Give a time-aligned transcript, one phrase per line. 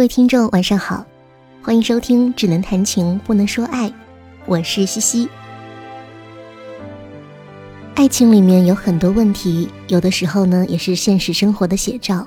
[0.00, 1.04] 各位听众，晚上好，
[1.62, 3.86] 欢迎收听《只能谈情不能说爱》，
[4.46, 5.28] 我是西西。
[7.96, 12.26] 爱情里面有很多问题，有的时候呢也是现实生活的写照。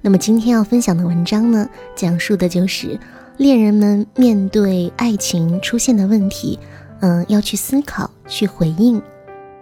[0.00, 2.98] 那么今天要分享的文章呢，讲述的就是
[3.36, 6.58] 恋人们面对爱情出现的问题，
[6.98, 9.00] 嗯，要去思考、去回应，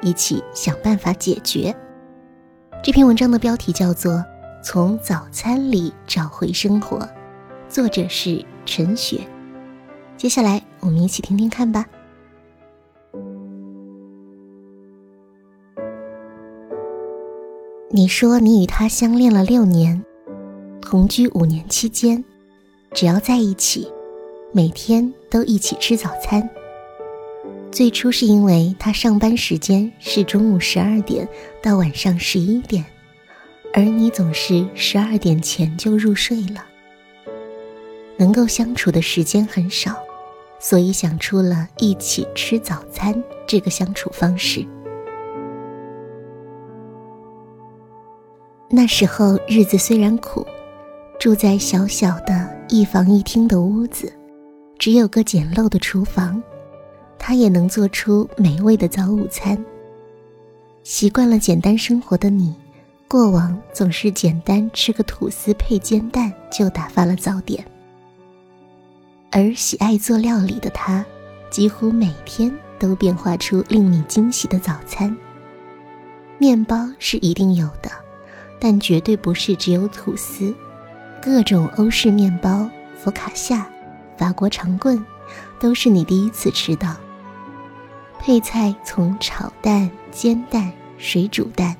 [0.00, 1.76] 一起想办法解决。
[2.82, 4.14] 这篇文章的标题叫做
[4.64, 6.96] 《从早餐里找回生活》。
[7.72, 9.18] 作者是陈雪，
[10.18, 11.86] 接下来我们一起听听看吧。
[17.90, 20.04] 你说你与他相恋了六年，
[20.82, 22.22] 同居五年期间，
[22.93, 23.91] 只要在一起，
[24.52, 26.46] 每天都一起吃早餐。
[27.71, 31.27] 最初是因为他上班时间是中午十二点
[31.63, 32.84] 到晚上十一点，
[33.72, 36.66] 而你总是十二点前就入睡了。
[38.16, 39.96] 能够相处的时间很少，
[40.58, 44.66] 所以想出了一起吃早餐这个相处方式。
[48.68, 50.46] 那时候日子虽然苦，
[51.18, 54.10] 住在小小的一房一厅的屋子，
[54.78, 56.42] 只有个简陋的厨房，
[57.18, 59.62] 他也能做出美味的早午餐。
[60.83, 62.55] 习惯了简单生活的你，
[63.06, 67.62] 过往总是简单吃个吐司配煎蛋就打发了早点。
[69.34, 71.02] 而喜爱做料理的他，
[71.50, 75.16] 几乎每天都变化出令你惊喜的早餐。
[76.36, 77.91] 面包是一定有的，
[78.61, 80.55] 但绝对不是只有吐司，
[81.22, 83.66] 各种欧式面包、佛卡夏、
[84.19, 85.02] 法国长棍，
[85.58, 86.94] 都是你第一次吃到。
[88.19, 91.74] 配菜从炒蛋、煎蛋、水煮蛋，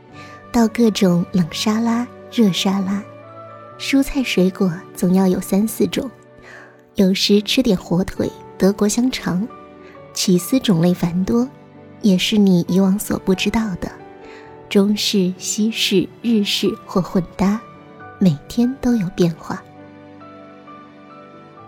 [0.51, 3.03] 到各种冷沙拉、热沙拉，
[3.79, 6.11] 蔬菜水果总要有三四种。
[6.95, 9.47] 有时吃点火腿、德国香肠，
[10.13, 11.49] 起司种类繁多，
[12.03, 13.91] 也是你以往所不知道的。
[14.69, 17.61] 中式、西式、日式或混搭，
[18.19, 19.63] 每天都有变化。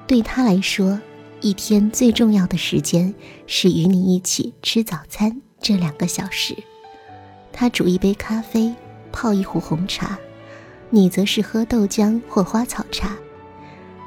[0.06, 1.00] 对他来说，
[1.40, 3.14] 一天最重要的时间
[3.46, 6.54] 是与你一起吃早餐这两个小时。
[7.50, 8.74] 他煮一杯咖啡，
[9.10, 10.18] 泡一壶红茶，
[10.90, 13.16] 你则是喝豆浆或花草茶。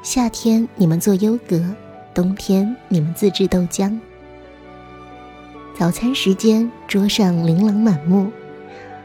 [0.10, 1.62] 夏天你们做优格，
[2.14, 4.00] 冬天你们自制豆浆。
[5.78, 8.32] 早餐时间，桌上琳琅满目。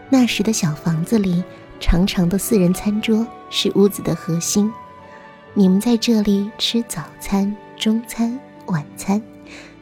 [0.09, 1.43] 那时的小房子里，
[1.81, 4.73] 长长的四人餐桌是屋子的核心。
[5.55, 9.21] 你们在这里吃早餐、中餐、晚餐，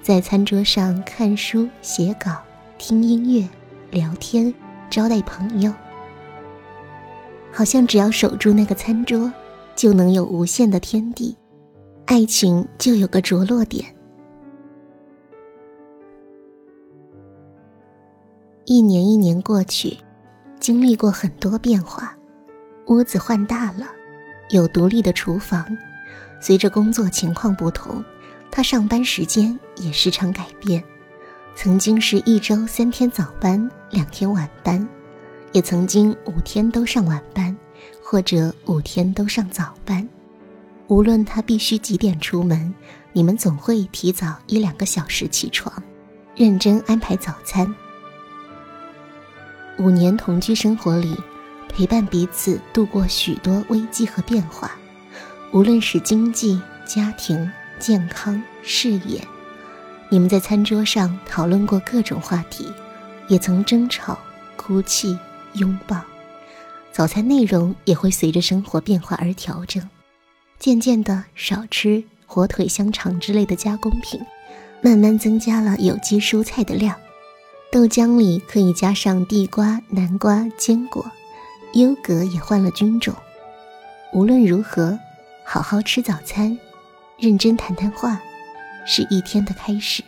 [0.01, 2.39] 在餐桌上看书、写稿、
[2.79, 3.47] 听音乐、
[3.91, 4.55] 聊天、
[4.89, 5.71] 招待朋友。
[7.53, 9.31] 好像只要守住那个餐桌。
[9.81, 11.35] 就能有无限的天地，
[12.05, 13.83] 爱情就有个着落点。
[18.67, 19.97] 一年一年过去，
[20.61, 22.15] 经历过很多变化，
[22.89, 23.87] 屋子换大了，
[24.51, 25.65] 有独立的厨房。
[26.43, 28.05] 随着工作情况不同，
[28.51, 30.85] 他上班时间也时常改变。
[31.55, 34.87] 曾经是一周三天早班，两天晚班，
[35.53, 37.57] 也曾经五天都上晚班。
[38.11, 40.05] 或者五天都上早班，
[40.89, 42.75] 无论他必须几点出门，
[43.13, 45.73] 你们总会提早一两个小时起床，
[46.35, 47.73] 认真安排早餐。
[49.79, 51.17] 五年同居生活里，
[51.69, 54.73] 陪伴彼此度过许多危机和变化，
[55.53, 59.25] 无论是经济、家庭、健康、事业，
[60.09, 62.73] 你们在餐桌上讨论过各种话题，
[63.29, 64.19] 也曾争吵、
[64.57, 65.17] 哭泣、
[65.53, 66.03] 拥抱。
[66.93, 69.89] 早餐内容也会随着生活变化而调整，
[70.59, 74.21] 渐渐的少吃火腿、香肠之类的加工品，
[74.83, 76.97] 慢慢增加了有机蔬菜的量。
[77.73, 81.09] 豆浆里可以加上地瓜、南瓜、坚果，
[81.75, 83.15] 优格也换了菌种。
[84.13, 84.99] 无论如何，
[85.45, 86.59] 好好吃早餐，
[87.17, 88.21] 认真谈谈话，
[88.85, 90.03] 是一天的开始。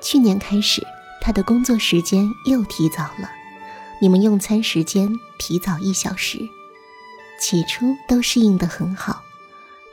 [0.00, 0.86] 去年开始，
[1.20, 3.28] 他的工作时间又提早了。
[4.04, 6.38] 你们用餐时间提早一小时，
[7.40, 9.22] 起初都适应得很好。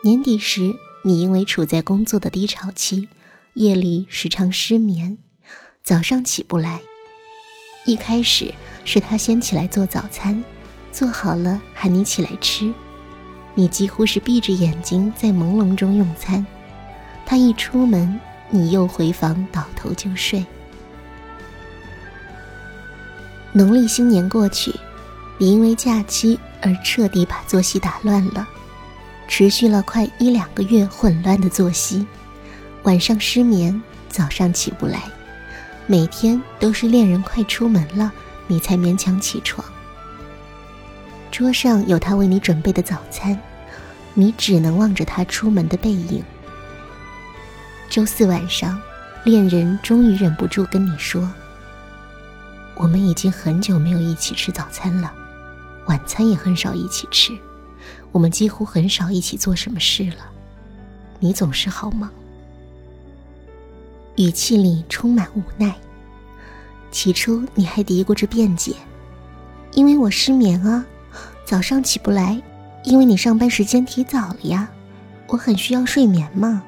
[0.03, 3.07] 年底时，你因为处在工作的低潮期，
[3.53, 5.17] 夜里时常失眠，
[5.81, 6.81] 早上起不来。
[7.85, 8.53] 一开始
[8.83, 10.43] 是他先起来做早餐，
[10.91, 12.73] 做好了喊你起来吃，
[13.55, 16.45] 你几乎是闭着眼睛在朦胧中用餐。
[17.25, 18.19] 他一出门，
[18.49, 20.45] 你又回房倒头就睡。
[23.53, 24.73] 农历新年过去，
[25.37, 28.47] 你因为假期而彻底把作息打乱了。
[29.27, 32.05] 持续了快一两个月混乱的作息，
[32.83, 35.03] 晚上失眠，早上起不来，
[35.87, 38.11] 每天都是恋人快出门了，
[38.47, 39.65] 你才勉强起床。
[41.31, 43.37] 桌上有他为你准备的早餐，
[44.13, 46.23] 你只能望着他出门的背影。
[47.89, 48.79] 周四晚上，
[49.23, 51.29] 恋人终于忍不住跟你说
[52.75, 55.13] ：“我们已经很久没有一起吃早餐了，
[55.87, 57.37] 晚餐也很少一起吃，
[58.11, 60.29] 我们几乎很少一起做什么事了。
[61.19, 62.09] 你总是好忙。”
[64.17, 65.75] 语气里充满无奈。
[66.91, 68.75] 起初你还嘀咕着辩解
[69.73, 70.85] ：“因为我失眠啊。”
[71.45, 72.41] 早上起不来，
[72.85, 74.69] 因为你上班时间提早了呀。
[75.27, 76.63] 我很需要睡眠嘛。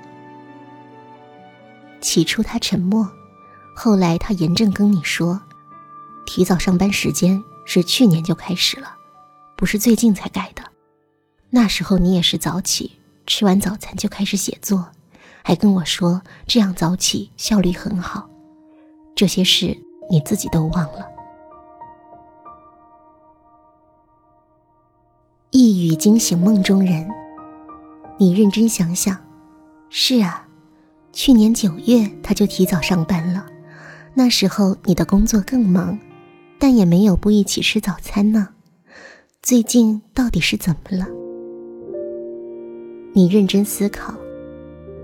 [2.01, 3.09] 起初他沉默，
[3.75, 5.41] 后来他严正跟你说
[6.25, 8.95] ：“提早上班时间是去年就开始了，
[9.55, 10.63] 不是最近才改的。
[11.49, 14.89] 那时候你也是早起，吃完早餐就开始写作，
[15.43, 18.29] 还跟我说这样早起效率很好。
[19.15, 19.77] 这些事
[20.09, 21.07] 你自己都忘了。”
[25.51, 27.07] 一语惊醒梦中人。
[28.17, 29.19] 你认真想想，
[29.89, 30.47] 是啊，
[31.11, 33.45] 去年九月他就提早上班了。
[34.13, 35.97] 那时候你的工作更忙，
[36.63, 38.47] 但也没有不一起吃早餐呢。
[39.41, 41.05] 最近到底是怎么了？
[43.13, 44.15] 你认真思考，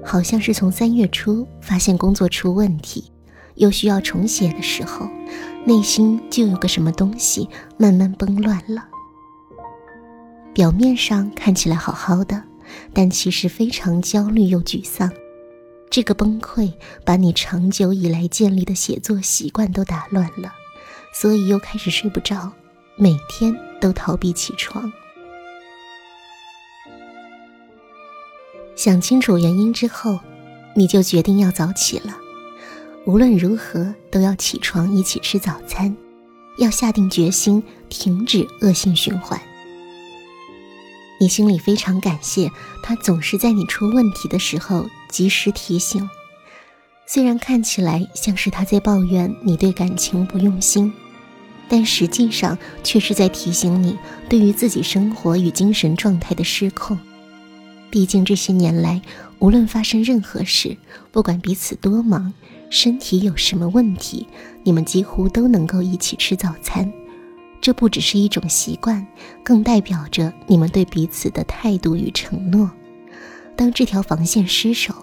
[0.01, 3.11] 好像是从三月初发现工作出问题，
[3.55, 5.05] 又需要重写的时候，
[5.65, 8.87] 内心就有个什么东西慢慢崩乱了。
[10.53, 12.41] 表面上看起来好好的，
[12.93, 15.11] 但其实非常焦虑又沮丧。
[15.89, 16.71] 这个崩溃
[17.03, 20.53] 把你长久以来建立的写作习惯都打乱了，
[21.19, 22.49] 所以又开始睡不着，
[22.95, 24.89] 每天都逃避起床。
[28.73, 30.17] 想清楚原因之后，
[30.73, 32.17] 你就决定要早起了。
[33.05, 35.93] 无论如何都要起床一起吃早餐，
[36.57, 39.37] 要下定决心停止恶性循环。
[41.19, 42.49] 你心里非常感谢
[42.81, 46.09] 他，总是在你出问题的时候及时提醒。
[47.05, 50.93] 虽然看起来像是他在抱怨你对感情不用心，
[51.69, 56.97] 但实际上却是在提醒你对于自己生活与精神状态的失控。
[57.91, 59.01] 毕竟这些年来，
[59.39, 60.75] 无论发生任何事，
[61.11, 62.33] 不管彼此多忙，
[62.69, 64.27] 身体有什么问题，
[64.63, 66.91] 你们几乎都能够一起吃早餐。
[67.61, 69.05] 这不只是一种习惯，
[69.43, 72.69] 更代表着你们对彼此的态度与承诺。
[73.55, 74.93] 当这条防线失守，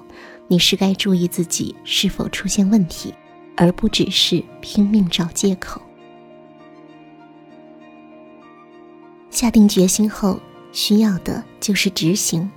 [0.48, 3.12] 你是该注意自己是否出现问题，
[3.56, 5.82] 而不只是拼命找借口。
[9.36, 10.40] 下定决心后，
[10.72, 12.50] 需要的就是执行。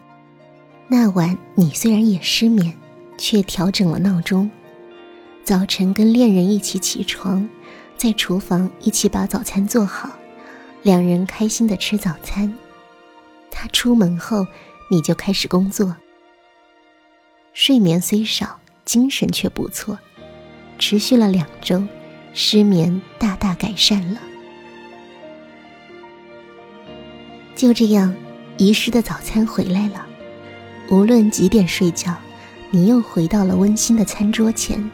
[0.88, 2.74] 那晚你虽然也失眠，
[3.18, 4.50] 却调整了闹钟，
[5.44, 7.50] 早晨跟恋人一起起床。
[7.98, 10.10] 在厨房一起把早餐做好，
[10.82, 12.58] 两人开心的吃早餐。
[13.52, 14.48] 他出门后，
[14.90, 15.94] 你就开始工作。
[17.52, 20.00] 睡眠虽少，精神却不错。
[20.78, 21.84] 持续了两周，
[22.34, 24.22] 失眠大大改善了。
[27.60, 28.16] 就这样，
[28.56, 30.08] 遗失的早餐回来了。
[30.90, 32.16] 无论几点睡觉，
[32.72, 34.90] 你又回到了温馨的餐桌前，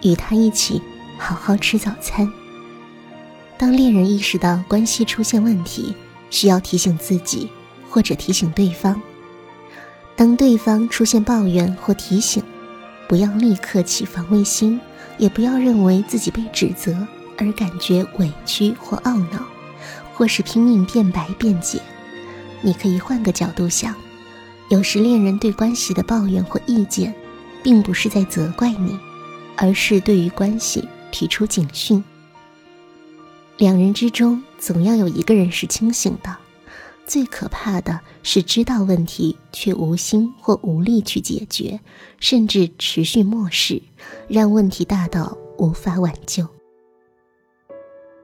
[0.00, 0.80] 与他一起
[1.18, 2.26] 好好吃早餐。
[3.58, 5.94] 当恋人意识到关系出现问题，
[6.30, 7.50] 需要提醒自己
[7.90, 8.98] 或者提醒对方。
[10.16, 12.42] 当对方出现抱怨或提醒，
[13.06, 14.80] 不要立刻起防卫心，
[15.18, 16.96] 也不要认为自己被指责
[17.36, 19.44] 而感觉委屈或懊恼，
[20.14, 21.78] 或是拼命辩白辩解。
[22.62, 23.94] 你可以换个角度想，
[24.70, 27.14] 有时恋人对关系的抱怨或意见，
[27.62, 28.98] 并不是在责怪你，
[29.56, 32.02] 而是对于关系提出警讯。
[33.58, 36.36] 两人之中总要有一个人是清醒的，
[37.06, 41.80] 最可怕的是知道问题却无心或无力去解决，
[42.18, 43.80] 甚至持续漠视，
[44.28, 46.46] 让问题大到无法挽救。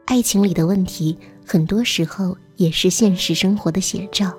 [0.05, 4.33] 爱情里的问题，很多时候也是现实生活的写照。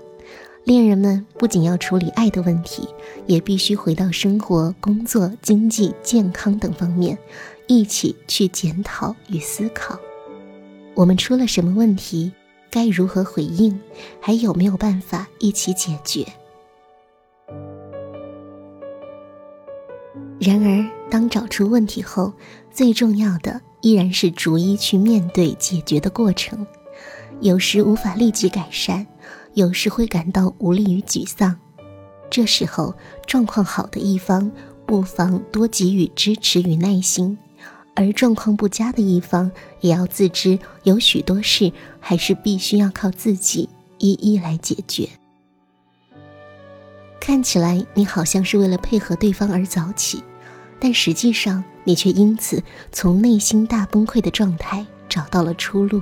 [0.64, 2.88] 恋人们不仅要处理爱的问题，
[3.28, 7.18] 也必须回到生活、工作、经济、健康等方面，
[7.68, 10.00] 一起去检讨与思考。
[10.96, 12.32] 我们出了什么问题？
[12.72, 13.78] 该如何回应？
[14.22, 16.26] 还有没有办法一起解决？
[20.40, 22.32] 然而，当找出问题后，
[22.72, 26.66] 最重要的依然是逐一去面对解决的过程。
[27.42, 29.06] 有时无法立即改善，
[29.54, 31.58] 有时会感到无力与沮丧，
[32.30, 32.96] 这时候，
[33.28, 34.52] 状况好的一方
[34.86, 37.38] 不妨多给予支持与耐心，
[37.96, 45.10] 而状况不佳的一方也要自知有许多事还是必须要靠自己一一来解决。
[47.20, 50.24] 看起来你好像是为了配合对方而早起，
[50.80, 52.62] 但实际上你却因此
[52.92, 56.02] 从内心大崩溃的状态找到了出路，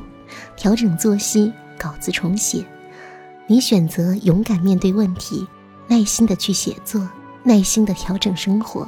[0.55, 2.65] 调整作息，稿子重写。
[3.47, 5.47] 你选择勇敢面对问题，
[5.87, 7.09] 耐心的去写作，
[7.43, 8.87] 耐心的调整生活，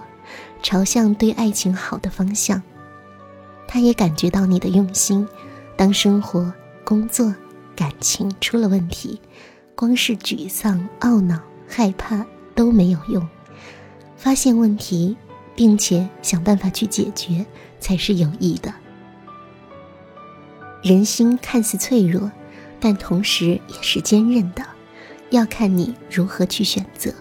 [0.62, 2.62] 朝向对爱情好的方向。
[3.68, 5.28] 他也感觉到你的用心。
[5.76, 7.34] 当生活、工作、
[7.76, 9.20] 感情出了问题，
[9.76, 11.40] 光是沮丧、懊恼。
[11.66, 12.24] 害怕
[12.54, 13.28] 都没有用，
[14.16, 15.18] 发现问题，
[15.56, 17.44] 并且想办法去解决
[17.80, 18.72] 才是有益的。
[20.84, 22.30] 人心看似脆弱，
[22.78, 24.62] 但同时也是坚韧的，
[25.30, 27.14] 要看你如何去选择。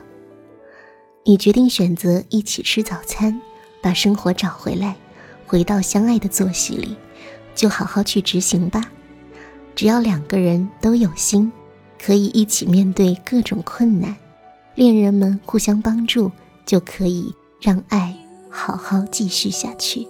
[1.25, 3.41] 你决定选择一起吃早餐，
[3.81, 4.97] 把生活找回来，
[5.47, 6.97] 回到相爱的作息里，
[7.55, 8.91] 就好好去执行吧。
[9.77, 11.53] 只要两个人都有心，
[12.05, 14.17] 可以一起面对各种困难。
[14.75, 16.33] 恋人们互相帮助，
[16.67, 18.13] 就可以让爱
[18.51, 20.09] 好好继续下去。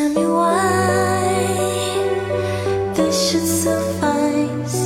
[0.00, 1.28] Tell me why
[2.94, 4.78] this should suffice.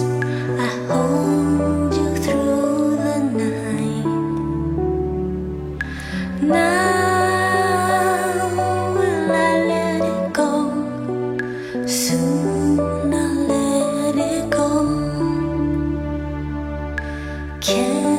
[0.59, 4.07] I hold you through the night.
[6.43, 7.75] Now
[8.97, 10.51] will I let it go?
[11.87, 14.69] Soon I'll let it go.
[17.61, 18.14] Can